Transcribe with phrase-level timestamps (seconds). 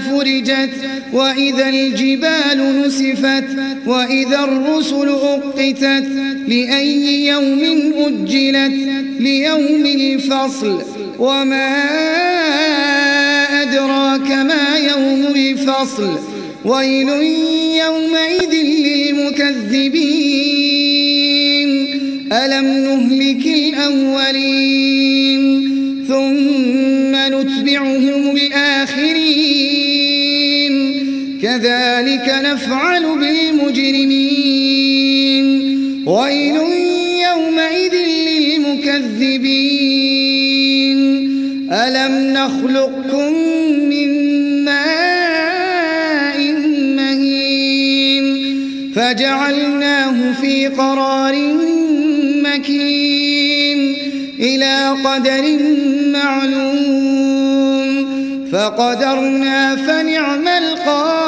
[0.00, 0.70] فرجت
[1.12, 3.44] وإذا الجبال نسفت
[3.86, 6.08] وإذا الرسل أقتت
[6.48, 7.62] لأي يوم
[7.96, 8.74] أجلت
[9.20, 10.82] ليوم الفصل
[11.18, 11.84] وما
[13.62, 16.18] أدراك ما يوم الفصل
[16.64, 17.08] ويل
[17.84, 18.54] يومئذ
[18.86, 20.26] للمكذبين.
[22.32, 25.42] ألم نهلك الأولين
[26.08, 29.55] ثم نتبعهم الآخرين؟
[31.56, 34.26] كذلك نفعل بالمجرمين.
[36.06, 36.56] ويل
[37.28, 37.94] يومئذ
[38.28, 39.38] للمكذبين.
[41.72, 43.32] ألم نخلقكم
[43.90, 44.10] من
[44.64, 46.38] ماء
[46.96, 48.24] مهين؟
[48.96, 51.34] فجعلناه في قرار
[52.42, 53.96] مكين.
[54.40, 55.58] إلى قدر
[56.12, 56.86] معلوم.
[58.52, 61.25] فقدرنا فنعم القادرون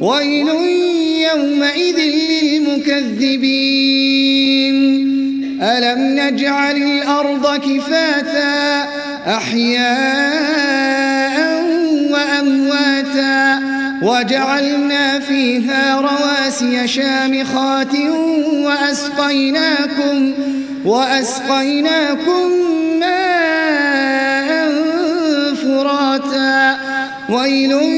[0.00, 0.48] ويل
[1.28, 1.98] يومئذ
[2.42, 4.76] للمكذبين.
[5.62, 8.88] ألم نجعل الأرض كفاتا
[9.26, 11.36] أحياء
[12.10, 13.58] وأمواتا
[14.02, 17.94] وجعلنا فيها رواسي شامخات
[18.52, 20.34] وأسقيناكم
[20.84, 22.50] وأسقيناكم
[23.00, 24.50] ماء
[25.54, 26.76] فراتا.
[27.30, 27.97] ويل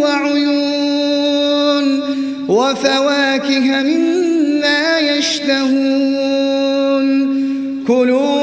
[0.00, 0.42] وعيون.
[2.48, 6.02] وفواكه مما يشتهون.
[7.86, 8.21] كلوا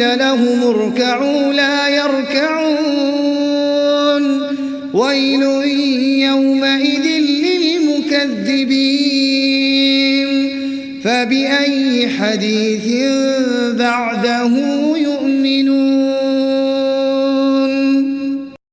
[0.00, 3.20] قيل لهم اركعوا لا يركعون.
[4.94, 5.42] ويل
[6.22, 7.06] يومئذ
[7.44, 8.30] للمكذبين.
[11.04, 12.86] فبأي حديث
[13.78, 14.50] بعده
[14.96, 16.09] يؤمنون؟